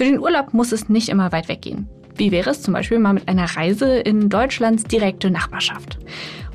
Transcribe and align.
Für 0.00 0.06
den 0.06 0.18
Urlaub 0.18 0.54
muss 0.54 0.72
es 0.72 0.88
nicht 0.88 1.10
immer 1.10 1.30
weit 1.30 1.50
weggehen. 1.50 1.86
Wie 2.16 2.32
wäre 2.32 2.48
es 2.48 2.62
zum 2.62 2.72
Beispiel 2.72 2.98
mal 2.98 3.12
mit 3.12 3.28
einer 3.28 3.44
Reise 3.54 3.98
in 3.98 4.30
Deutschlands 4.30 4.84
direkte 4.84 5.30
Nachbarschaft? 5.30 5.98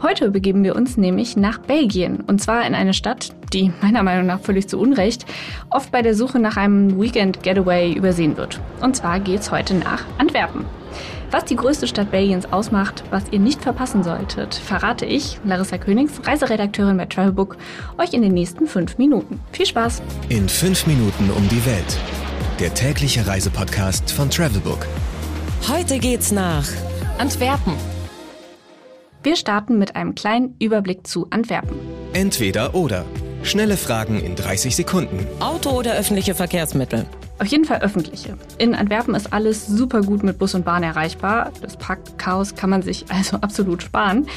Heute 0.01 0.31
begeben 0.31 0.63
wir 0.63 0.75
uns 0.75 0.97
nämlich 0.97 1.37
nach 1.37 1.59
Belgien 1.59 2.21
und 2.21 2.41
zwar 2.41 2.65
in 2.65 2.73
eine 2.73 2.95
Stadt, 2.95 3.35
die 3.53 3.71
meiner 3.83 4.01
Meinung 4.01 4.25
nach 4.25 4.39
völlig 4.39 4.67
zu 4.67 4.79
Unrecht 4.79 5.27
oft 5.69 5.91
bei 5.91 6.01
der 6.01 6.15
Suche 6.15 6.39
nach 6.39 6.57
einem 6.57 6.99
Weekend 6.99 7.43
Getaway 7.43 7.93
übersehen 7.93 8.35
wird. 8.35 8.59
Und 8.81 8.95
zwar 8.95 9.19
geht's 9.19 9.51
heute 9.51 9.75
nach 9.75 10.01
Antwerpen. 10.17 10.65
Was 11.29 11.45
die 11.45 11.55
größte 11.55 11.85
Stadt 11.85 12.09
Belgiens 12.09 12.51
ausmacht, 12.51 13.03
was 13.11 13.25
ihr 13.29 13.39
nicht 13.39 13.61
verpassen 13.61 14.01
solltet, 14.01 14.55
verrate 14.55 15.05
ich, 15.05 15.37
Larissa 15.45 15.77
Königs, 15.77 16.19
Reiseredakteurin 16.25 16.97
bei 16.97 17.05
Travelbook, 17.05 17.57
euch 17.99 18.11
in 18.13 18.23
den 18.23 18.33
nächsten 18.33 18.65
fünf 18.65 18.97
Minuten. 18.97 19.39
Viel 19.51 19.67
Spaß! 19.67 20.01
In 20.29 20.49
fünf 20.49 20.87
Minuten 20.87 21.29
um 21.29 21.47
die 21.49 21.63
Welt. 21.63 21.99
Der 22.59 22.73
tägliche 22.73 23.27
Reisepodcast 23.27 24.11
von 24.11 24.29
Travelbook. 24.29 24.87
Heute 25.67 25.99
geht's 25.99 26.31
nach 26.31 26.65
Antwerpen. 27.17 27.73
Wir 29.23 29.35
starten 29.35 29.77
mit 29.77 29.97
einem 29.97 30.15
kleinen 30.15 30.55
Überblick 30.59 31.05
zu 31.05 31.27
Antwerpen. 31.31 31.77
Entweder 32.13 32.73
oder. 32.73 33.03
Schnelle 33.43 33.75
Fragen 33.75 34.21
in 34.21 34.37
30 34.37 34.73
Sekunden. 34.73 35.27
Auto 35.41 35.71
oder 35.71 35.95
öffentliche 35.95 36.33
Verkehrsmittel? 36.33 37.05
Auf 37.39 37.47
jeden 37.47 37.65
Fall 37.65 37.81
öffentliche. 37.81 38.37
In 38.57 38.73
Antwerpen 38.73 39.15
ist 39.15 39.33
alles 39.33 39.67
super 39.67 40.01
gut 40.01 40.23
mit 40.23 40.37
Bus 40.37 40.55
und 40.55 40.63
Bahn 40.63 40.83
erreichbar. 40.83 41.51
Das 41.61 41.75
Parkchaos 41.75 42.55
kann 42.55 42.69
man 42.69 42.81
sich 42.83 43.03
also 43.09 43.35
absolut 43.41 43.83
sparen. 43.83 44.27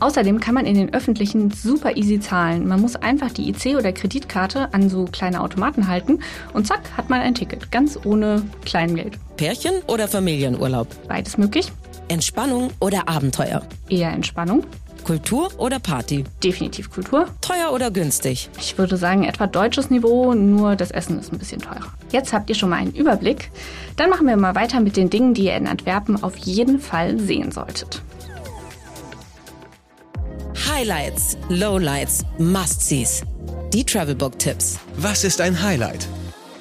Außerdem 0.00 0.40
kann 0.40 0.54
man 0.54 0.66
in 0.66 0.74
den 0.74 0.94
öffentlichen 0.94 1.50
super 1.50 1.96
easy 1.96 2.20
zahlen. 2.20 2.66
Man 2.68 2.80
muss 2.80 2.96
einfach 2.96 3.32
die 3.32 3.48
IC 3.48 3.76
oder 3.76 3.92
Kreditkarte 3.92 4.72
an 4.72 4.88
so 4.88 5.06
kleine 5.06 5.40
Automaten 5.40 5.88
halten 5.88 6.20
und 6.52 6.66
zack, 6.66 6.80
hat 6.96 7.10
man 7.10 7.20
ein 7.20 7.34
Ticket, 7.34 7.70
ganz 7.70 7.98
ohne 8.04 8.42
Kleingeld. 8.64 9.18
Pärchen 9.36 9.74
oder 9.86 10.08
Familienurlaub? 10.08 10.88
Beides 11.08 11.38
möglich. 11.38 11.72
Entspannung 12.08 12.70
oder 12.80 13.08
Abenteuer? 13.08 13.62
Eher 13.88 14.10
Entspannung. 14.12 14.64
Kultur 15.04 15.48
oder 15.58 15.78
Party? 15.78 16.24
Definitiv 16.44 16.90
Kultur. 16.90 17.28
Teuer 17.40 17.72
oder 17.72 17.90
günstig? 17.90 18.50
Ich 18.58 18.76
würde 18.76 18.96
sagen 18.96 19.24
etwa 19.24 19.46
deutsches 19.46 19.88
Niveau, 19.88 20.34
nur 20.34 20.76
das 20.76 20.90
Essen 20.90 21.18
ist 21.18 21.32
ein 21.32 21.38
bisschen 21.38 21.62
teurer. 21.62 21.92
Jetzt 22.12 22.32
habt 22.32 22.50
ihr 22.50 22.54
schon 22.54 22.68
mal 22.68 22.76
einen 22.76 22.94
Überblick. 22.94 23.50
Dann 23.96 24.10
machen 24.10 24.26
wir 24.26 24.36
mal 24.36 24.54
weiter 24.54 24.80
mit 24.80 24.96
den 24.96 25.08
Dingen, 25.08 25.32
die 25.32 25.44
ihr 25.46 25.56
in 25.56 25.66
Antwerpen 25.66 26.22
auf 26.22 26.36
jeden 26.36 26.78
Fall 26.78 27.18
sehen 27.18 27.52
solltet. 27.52 28.02
Highlights, 30.78 31.36
Lowlights, 31.48 32.24
Must-Sees. 32.38 33.24
Die 33.72 33.84
Travelbook-Tipps. 33.84 34.78
Was 34.96 35.24
ist 35.24 35.40
ein 35.40 35.60
Highlight? 35.60 36.06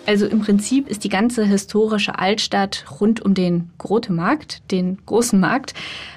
Also 0.08 0.26
im 0.26 0.40
Prinzip 0.40 0.88
ist 0.88 1.04
die 1.04 1.10
ganze 1.10 1.44
historische 1.44 2.18
Altstadt 2.18 2.86
rund 3.02 3.22
um 3.22 3.34
den 3.34 3.72
Grote 3.78 4.14
Markt, 4.14 4.62
den 4.72 5.00
großen 5.06 5.38
Markt, 5.38 5.74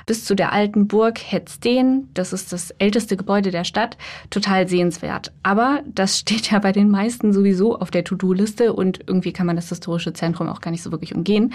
bis 0.06 0.24
zu 0.24 0.36
der 0.36 0.52
alten 0.52 0.86
Burg 0.86 1.18
Hetzden, 1.18 2.08
das 2.14 2.32
ist 2.32 2.52
das 2.52 2.70
älteste 2.78 3.16
Gebäude 3.16 3.50
der 3.50 3.64
Stadt, 3.64 3.98
total 4.30 4.68
sehenswert. 4.68 5.32
Aber 5.42 5.82
das 5.92 6.20
steht 6.20 6.52
ja 6.52 6.60
bei 6.60 6.70
den 6.70 6.88
meisten 6.88 7.32
sowieso 7.32 7.80
auf 7.80 7.90
der 7.90 8.04
To-Do-Liste 8.04 8.74
und 8.74 9.00
irgendwie 9.08 9.32
kann 9.32 9.48
man 9.48 9.56
das 9.56 9.70
historische 9.70 10.12
Zentrum 10.12 10.48
auch 10.48 10.60
gar 10.60 10.70
nicht 10.70 10.84
so 10.84 10.92
wirklich 10.92 11.16
umgehen. 11.16 11.52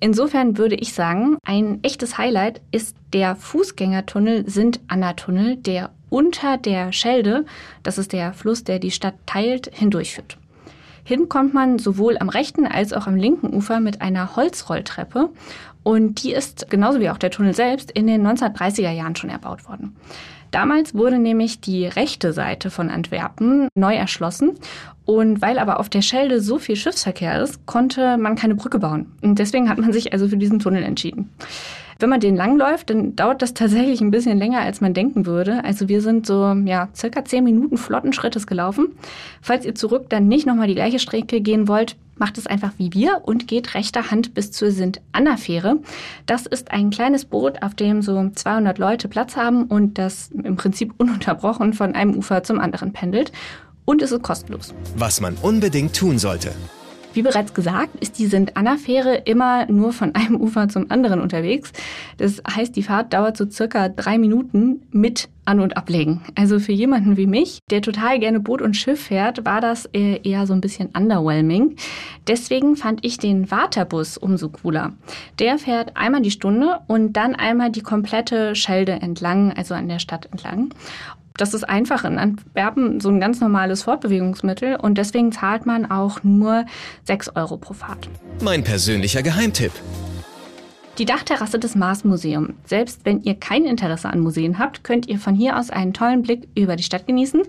Insofern 0.00 0.56
würde 0.56 0.76
ich 0.76 0.94
sagen, 0.94 1.36
ein 1.44 1.80
echtes 1.82 2.16
Highlight 2.16 2.62
ist 2.70 2.96
der 3.12 3.36
Fußgängertunnel 3.36 4.48
Sint-Anna-Tunnel, 4.48 5.56
der 5.56 5.90
unter 6.08 6.56
der 6.56 6.92
Schelde, 6.92 7.44
das 7.82 7.98
ist 7.98 8.14
der 8.14 8.32
Fluss, 8.32 8.64
der 8.64 8.78
die 8.78 8.90
Stadt 8.90 9.16
teilt, 9.26 9.70
hindurchführt. 9.74 10.38
Hin 11.06 11.28
kommt 11.28 11.54
man 11.54 11.78
sowohl 11.78 12.18
am 12.18 12.28
rechten 12.28 12.66
als 12.66 12.92
auch 12.92 13.06
am 13.06 13.14
linken 13.14 13.54
Ufer 13.54 13.78
mit 13.78 14.02
einer 14.02 14.34
Holzrolltreppe. 14.34 15.30
Und 15.84 16.24
die 16.24 16.32
ist, 16.32 16.68
genauso 16.68 16.98
wie 16.98 17.10
auch 17.10 17.18
der 17.18 17.30
Tunnel 17.30 17.54
selbst, 17.54 17.92
in 17.92 18.08
den 18.08 18.26
1930er 18.26 18.90
Jahren 18.90 19.14
schon 19.14 19.30
erbaut 19.30 19.68
worden. 19.68 19.94
Damals 20.50 20.94
wurde 20.94 21.20
nämlich 21.20 21.60
die 21.60 21.86
rechte 21.86 22.32
Seite 22.32 22.70
von 22.70 22.90
Antwerpen 22.90 23.68
neu 23.76 23.94
erschlossen. 23.94 24.58
Und 25.04 25.40
weil 25.40 25.60
aber 25.60 25.78
auf 25.78 25.88
der 25.88 26.02
Schelde 26.02 26.40
so 26.40 26.58
viel 26.58 26.74
Schiffsverkehr 26.74 27.40
ist, 27.40 27.64
konnte 27.66 28.16
man 28.16 28.34
keine 28.34 28.56
Brücke 28.56 28.80
bauen. 28.80 29.12
Und 29.22 29.38
deswegen 29.38 29.68
hat 29.68 29.78
man 29.78 29.92
sich 29.92 30.12
also 30.12 30.26
für 30.26 30.36
diesen 30.36 30.58
Tunnel 30.58 30.82
entschieden. 30.82 31.30
Wenn 31.98 32.10
man 32.10 32.20
den 32.20 32.36
langläuft, 32.36 32.90
dann 32.90 33.16
dauert 33.16 33.40
das 33.40 33.54
tatsächlich 33.54 34.02
ein 34.02 34.10
bisschen 34.10 34.38
länger, 34.38 34.60
als 34.60 34.82
man 34.82 34.92
denken 34.92 35.24
würde. 35.24 35.64
Also 35.64 35.88
wir 35.88 36.02
sind 36.02 36.26
so, 36.26 36.52
ja, 36.64 36.88
circa 36.94 37.24
zehn 37.24 37.42
Minuten 37.42 37.78
flotten 37.78 38.12
Schrittes 38.12 38.46
gelaufen. 38.46 38.88
Falls 39.40 39.64
ihr 39.64 39.74
zurück 39.74 40.06
dann 40.10 40.28
nicht 40.28 40.46
nochmal 40.46 40.68
die 40.68 40.74
gleiche 40.74 40.98
Strecke 40.98 41.40
gehen 41.40 41.68
wollt, 41.68 41.96
macht 42.18 42.38
es 42.38 42.46
einfach 42.46 42.72
wie 42.76 42.92
wir 42.92 43.22
und 43.24 43.48
geht 43.48 43.74
rechter 43.74 44.10
Hand 44.10 44.34
bis 44.34 44.50
zur 44.50 44.70
Sint-Anna-Fähre. 44.70 45.78
Das 46.26 46.46
ist 46.46 46.70
ein 46.70 46.90
kleines 46.90 47.24
Boot, 47.24 47.62
auf 47.62 47.74
dem 47.74 48.02
so 48.02 48.30
200 48.34 48.78
Leute 48.78 49.08
Platz 49.08 49.36
haben 49.36 49.64
und 49.64 49.98
das 49.98 50.30
im 50.30 50.56
Prinzip 50.56 50.94
ununterbrochen 50.98 51.72
von 51.72 51.94
einem 51.94 52.14
Ufer 52.14 52.42
zum 52.42 52.60
anderen 52.60 52.92
pendelt. 52.92 53.32
Und 53.84 54.02
es 54.02 54.12
ist 54.12 54.22
kostenlos. 54.22 54.74
Was 54.96 55.20
man 55.20 55.36
unbedingt 55.36 55.94
tun 55.94 56.18
sollte. 56.18 56.52
Wie 57.16 57.22
bereits 57.22 57.54
gesagt, 57.54 57.96
ist 58.00 58.18
die 58.18 58.26
Sint-Anna-Fähre 58.26 59.22
immer 59.24 59.64
nur 59.72 59.94
von 59.94 60.14
einem 60.14 60.36
Ufer 60.40 60.68
zum 60.68 60.90
anderen 60.90 61.22
unterwegs. 61.22 61.72
Das 62.18 62.42
heißt, 62.48 62.76
die 62.76 62.82
Fahrt 62.82 63.14
dauert 63.14 63.38
so 63.38 63.50
circa 63.50 63.88
drei 63.88 64.18
Minuten 64.18 64.82
mit 64.90 65.30
An- 65.46 65.60
und 65.60 65.78
Ablegen. 65.78 66.20
Also 66.34 66.58
für 66.58 66.72
jemanden 66.72 67.16
wie 67.16 67.26
mich, 67.26 67.60
der 67.70 67.80
total 67.80 68.18
gerne 68.18 68.38
Boot 68.38 68.60
und 68.60 68.76
Schiff 68.76 69.04
fährt, 69.04 69.46
war 69.46 69.62
das 69.62 69.86
eher 69.86 70.46
so 70.46 70.52
ein 70.52 70.60
bisschen 70.60 70.90
underwhelming. 70.94 71.76
Deswegen 72.26 72.76
fand 72.76 73.02
ich 73.02 73.16
den 73.16 73.50
Waterbus 73.50 74.18
umso 74.18 74.50
cooler. 74.50 74.92
Der 75.38 75.56
fährt 75.56 75.96
einmal 75.96 76.20
die 76.20 76.30
Stunde 76.30 76.80
und 76.86 77.14
dann 77.14 77.34
einmal 77.34 77.70
die 77.70 77.80
komplette 77.80 78.54
Schelde 78.54 78.92
entlang, 78.92 79.52
also 79.52 79.72
an 79.72 79.88
der 79.88 80.00
Stadt 80.00 80.28
entlang 80.30 80.74
das 81.36 81.54
ist 81.54 81.64
einfach 81.64 82.04
in 82.04 82.18
Antwerpen 82.18 83.00
so 83.00 83.08
ein 83.08 83.20
ganz 83.20 83.40
normales 83.40 83.82
Fortbewegungsmittel 83.82 84.76
und 84.76 84.98
deswegen 84.98 85.32
zahlt 85.32 85.66
man 85.66 85.90
auch 85.90 86.22
nur 86.22 86.64
6 87.04 87.36
Euro 87.36 87.56
pro 87.56 87.74
Fahrt. 87.74 88.08
Mein 88.42 88.64
persönlicher 88.64 89.22
Geheimtipp. 89.22 89.72
Die 90.98 91.04
Dachterrasse 91.04 91.58
des 91.58 91.74
Mars-Museums. 91.74 92.54
Selbst 92.64 93.00
wenn 93.04 93.22
ihr 93.22 93.34
kein 93.34 93.66
Interesse 93.66 94.08
an 94.08 94.20
Museen 94.20 94.58
habt, 94.58 94.82
könnt 94.82 95.06
ihr 95.08 95.18
von 95.18 95.34
hier 95.34 95.58
aus 95.58 95.68
einen 95.68 95.92
tollen 95.92 96.22
Blick 96.22 96.48
über 96.54 96.76
die 96.76 96.82
Stadt 96.82 97.06
genießen. 97.06 97.42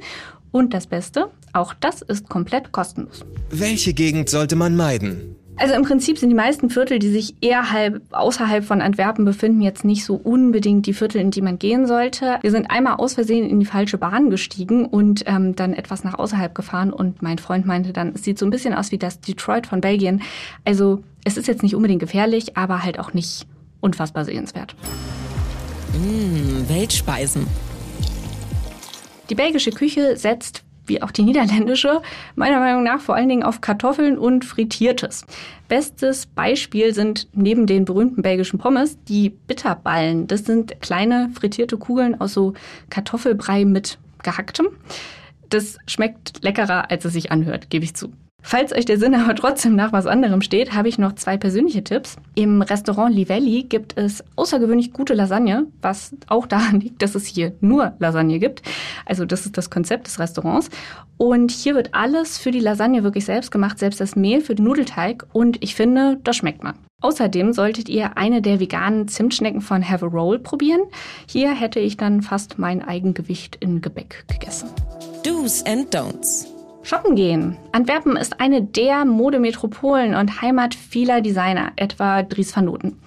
Und 0.52 0.74
das 0.74 0.88
Beste, 0.88 1.30
auch 1.54 1.74
das 1.74 2.02
ist 2.02 2.28
komplett 2.28 2.74
kostenlos. 2.74 3.26
Welche 3.50 3.94
Gegend 3.94 4.30
sollte 4.30 4.58
man 4.58 4.76
meiden? 4.76 5.36
Also 5.60 5.74
im 5.74 5.82
Prinzip 5.82 6.20
sind 6.20 6.30
die 6.30 6.36
meisten 6.36 6.70
Viertel, 6.70 7.00
die 7.00 7.10
sich 7.10 7.36
eher 7.42 7.72
halb 7.72 8.02
außerhalb 8.12 8.64
von 8.64 8.80
Antwerpen 8.80 9.26
befinden, 9.26 9.62
jetzt 9.62 9.84
nicht 9.84 10.06
so 10.06 10.14
unbedingt 10.16 10.86
die 10.86 10.94
Viertel, 10.94 11.20
in 11.20 11.32
die 11.32 11.42
man 11.42 11.58
gehen 11.58 11.88
sollte. 11.88 12.38
Wir 12.42 12.52
sind 12.52 12.70
einmal 12.70 12.98
aus 12.98 13.16
Versehen 13.16 13.50
in 13.50 13.60
die 13.60 13.66
falsche 13.66 13.98
Bahn 13.98 14.30
gestiegen 14.30 14.86
und 14.86 15.24
ähm, 15.26 15.56
dann 15.56 15.74
etwas 15.74 16.04
nach 16.04 16.14
außerhalb 16.14 16.54
gefahren 16.54 16.94
und 16.94 17.24
mein 17.24 17.40
Freund 17.40 17.66
meinte 17.66 17.92
dann, 17.92 18.14
es 18.14 18.24
sieht 18.24 18.38
so 18.38 18.46
ein 18.46 18.52
bisschen 18.52 18.76
aus 18.76 18.92
wie 18.92 19.00
das 19.00 19.20
Detroit 19.20 19.66
von 19.66 19.82
Belgien. 19.82 20.22
Also 20.64 21.04
es 21.24 21.38
ist 21.38 21.48
jetzt 21.48 21.64
nicht 21.64 21.76
unbedingt 21.76 22.02
gefährlich, 22.02 22.56
aber 22.56 22.84
halt 22.84 23.00
auch 23.00 23.14
nicht 23.14 23.48
unfassbar 23.82 24.26
sehenswert. 24.26 24.76
Mmh, 25.94 26.70
Weltspeisen. 26.70 27.48
Die 29.32 29.36
belgische 29.36 29.72
Küche 29.72 30.16
setzt 30.18 30.64
wie 30.88 31.02
auch 31.02 31.12
die 31.12 31.24
niederländische, 31.24 32.02
meiner 32.36 32.60
Meinung 32.60 32.84
nach 32.84 33.00
vor 33.00 33.16
allen 33.16 33.30
Dingen 33.30 33.44
auf 33.44 33.62
Kartoffeln 33.62 34.18
und 34.18 34.46
Frittiertes. 34.46 35.26
Bestes 35.68 36.26
Beispiel 36.26 36.94
sind 36.94 37.28
neben 37.34 37.68
den 37.68 37.86
berühmten 37.86 38.22
belgischen 38.22 38.60
Pommes 38.60 38.98
die 39.04 39.30
Bitterballen. 39.30 40.28
Das 40.28 40.46
sind 40.46 40.82
kleine 40.82 41.30
frittierte 41.34 41.78
Kugeln 41.78 42.20
aus 42.20 42.34
so 42.34 42.54
Kartoffelbrei 42.90 43.66
mit 43.66 43.98
gehacktem. 44.24 44.68
Das 45.50 45.78
schmeckt 45.88 46.44
leckerer, 46.44 46.92
als 46.92 47.06
es 47.06 47.14
sich 47.14 47.32
anhört, 47.32 47.70
gebe 47.70 47.86
ich 47.86 47.96
zu. 47.96 48.12
Falls 48.44 48.72
euch 48.72 48.86
der 48.86 48.98
Sinn 48.98 49.14
aber 49.14 49.36
trotzdem 49.36 49.76
nach 49.76 49.92
was 49.92 50.06
anderem 50.06 50.42
steht, 50.42 50.74
habe 50.74 50.88
ich 50.88 50.98
noch 50.98 51.16
zwei 51.16 51.38
persönliche 51.38 51.84
Tipps. 51.84 52.16
Im 52.36 52.62
Restaurant 52.62 53.14
Livelli 53.14 53.64
gibt 53.64 53.98
es 53.98 54.24
außergewöhnlich 54.36 54.94
gute 54.94 55.14
Lasagne, 55.16 55.68
was 55.82 56.16
auch 56.28 56.48
daran 56.48 56.80
liegt, 56.80 57.02
dass 57.02 57.16
es 57.16 57.26
hier 57.26 57.54
nur 57.60 57.94
Lasagne 58.00 58.40
gibt. 58.40 58.62
Also 59.06 59.26
das 59.26 59.46
ist 59.46 59.58
das 59.58 59.70
Konzept 59.70 60.08
des 60.08 60.20
Restaurants. 60.20 60.70
Und 61.18 61.52
hier 61.52 61.76
wird 61.76 61.94
alles 61.94 62.38
für 62.38 62.52
die 62.52 62.60
Lasagne 62.60 63.04
wirklich 63.04 63.26
selbst 63.26 63.52
gemacht, 63.52 63.80
selbst 63.80 64.00
das 64.00 64.16
Mehl 64.16 64.40
für 64.40 64.56
den 64.56 64.66
Nudelteig. 64.66 65.26
Und 65.34 65.62
ich 65.62 65.76
finde, 65.76 66.20
das 66.24 66.38
schmeckt 66.38 66.64
man. 66.64 66.76
Außerdem 67.02 67.54
solltet 67.54 67.90
ihr 67.90 68.18
eine 68.18 68.42
der 68.42 68.60
veganen 68.60 69.08
Zimtschnecken 69.08 69.62
von 69.62 69.88
Have 69.88 70.06
a 70.06 70.10
Roll 70.10 70.40
probieren. 70.40 70.82
Hier 71.30 71.54
hätte 71.54 71.80
ich 71.80 71.98
dann 71.98 72.22
fast 72.22 72.58
mein 72.58 72.82
Eigengewicht 72.82 73.58
in 73.58 73.82
Gebäck 73.82 74.26
gegessen. 74.28 74.70
Do's 75.24 75.64
and 75.66 75.94
Don'ts. 75.94 76.57
Shoppen 76.88 77.18
gehen. 77.18 77.58
Antwerpen 77.74 78.16
ist 78.16 78.40
eine 78.40 78.62
der 78.62 79.04
Modemetropolen 79.04 80.16
und 80.16 80.42
Heimat 80.42 80.74
vieler 80.74 81.20
Designer, 81.20 81.74
etwa 81.76 82.24
Dries 82.24 82.56
van 82.56 82.64
Noten. 82.64 82.98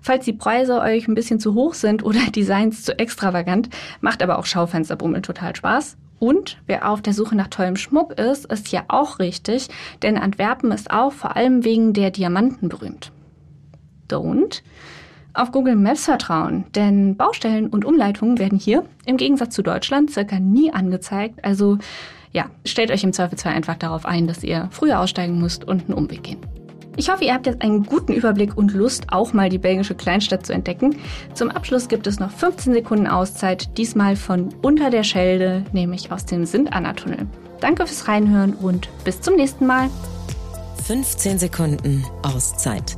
Falls 0.00 0.24
die 0.24 0.32
Preise 0.32 0.78
euch 0.80 1.08
ein 1.08 1.16
bisschen 1.16 1.40
zu 1.40 1.54
hoch 1.54 1.74
sind 1.74 2.04
oder 2.04 2.20
Designs 2.30 2.84
zu 2.84 2.96
extravagant, 2.96 3.70
macht 4.00 4.22
aber 4.22 4.38
auch 4.38 4.46
Schaufensterbummeln 4.46 5.24
total 5.24 5.56
Spaß. 5.56 5.96
Und 6.20 6.58
wer 6.68 6.88
auf 6.88 7.02
der 7.02 7.12
Suche 7.12 7.34
nach 7.34 7.48
tollem 7.48 7.74
Schmuck 7.74 8.12
ist, 8.20 8.46
ist 8.46 8.70
ja 8.70 8.84
auch 8.86 9.18
richtig, 9.18 9.66
denn 10.04 10.16
Antwerpen 10.16 10.70
ist 10.70 10.92
auch 10.92 11.12
vor 11.12 11.34
allem 11.34 11.64
wegen 11.64 11.92
der 11.92 12.12
Diamanten 12.12 12.68
berühmt. 12.68 13.10
Don't 14.08 14.62
auf 15.36 15.50
Google 15.50 15.74
Maps 15.74 16.04
vertrauen, 16.04 16.66
denn 16.76 17.16
Baustellen 17.16 17.66
und 17.66 17.84
Umleitungen 17.84 18.38
werden 18.38 18.56
hier 18.56 18.84
im 19.04 19.16
Gegensatz 19.16 19.56
zu 19.56 19.62
Deutschland 19.62 20.12
circa 20.12 20.38
nie 20.38 20.72
angezeigt. 20.72 21.44
Also 21.44 21.78
ja, 22.34 22.46
stellt 22.66 22.90
euch 22.90 23.04
im 23.04 23.12
Zweifelsfall 23.12 23.54
einfach 23.54 23.76
darauf 23.76 24.04
ein, 24.04 24.26
dass 24.26 24.42
ihr 24.42 24.68
früher 24.70 25.00
aussteigen 25.00 25.38
müsst 25.40 25.64
und 25.64 25.84
einen 25.84 25.94
Umweg 25.94 26.24
gehen. 26.24 26.40
Ich 26.96 27.08
hoffe, 27.08 27.24
ihr 27.24 27.34
habt 27.34 27.46
jetzt 27.46 27.62
einen 27.62 27.84
guten 27.84 28.12
Überblick 28.12 28.56
und 28.56 28.72
Lust, 28.72 29.06
auch 29.08 29.32
mal 29.32 29.48
die 29.48 29.58
belgische 29.58 29.94
Kleinstadt 29.94 30.46
zu 30.46 30.52
entdecken. 30.52 30.96
Zum 31.32 31.50
Abschluss 31.50 31.88
gibt 31.88 32.06
es 32.06 32.20
noch 32.20 32.30
15 32.30 32.72
Sekunden 32.72 33.06
Auszeit, 33.06 33.76
diesmal 33.78 34.14
von 34.14 34.54
unter 34.62 34.90
der 34.90 35.02
Schelde, 35.02 35.64
nämlich 35.72 36.12
aus 36.12 36.24
dem 36.24 36.44
Sint-Anna-Tunnel. 36.44 37.26
Danke 37.60 37.86
fürs 37.86 38.06
Reinhören 38.06 38.54
und 38.54 38.88
bis 39.04 39.20
zum 39.20 39.34
nächsten 39.36 39.66
Mal. 39.66 39.88
15 40.86 41.38
Sekunden 41.38 42.04
Auszeit 42.22 42.96